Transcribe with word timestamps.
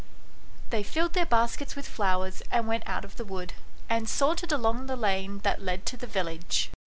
They 0.71 0.81
filled 0.81 1.13
their 1.13 1.27
baskets 1.27 1.75
with 1.75 1.87
flowers 1.87 2.41
and 2.49 2.65
went 2.65 2.87
out 2.89 3.05
of 3.05 3.17
the 3.17 3.23
wood, 3.23 3.53
and 3.87 4.09
sauntered 4.09 4.51
along 4.51 4.87
the 4.87 4.95
lane 4.95 5.41
that 5.43 5.61
led 5.61 5.85
to 5.85 5.95
the 5.95 6.07
village. 6.07 6.71